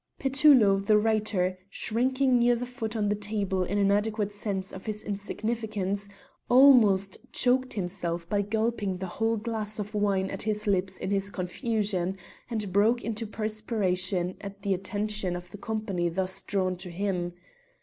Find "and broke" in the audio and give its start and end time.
12.49-13.03